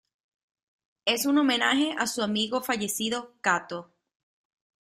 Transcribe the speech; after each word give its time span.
Es 1.05 1.27
un 1.27 1.37
homenaje 1.37 1.93
a 1.95 2.07
su 2.07 2.23
amigo 2.23 2.63
fallecido 2.63 3.35
Kato. 3.41 3.91